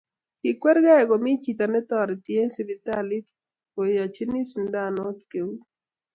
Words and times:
kikwerkei 0.41 1.03
komi 1.09 1.31
chito 1.43 1.65
netoreti 1.73 2.31
eng 2.41 2.51
sipitali 2.55 3.17
koyochini 3.73 4.39
sandanot 4.51 5.17
keut 5.31 5.59